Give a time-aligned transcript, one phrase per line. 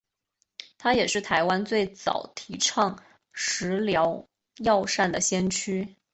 [0.79, 2.99] 他也是台湾最早提倡
[3.33, 4.27] 食疗
[4.57, 5.95] 药膳的先驱。